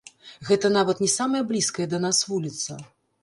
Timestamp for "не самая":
1.03-1.43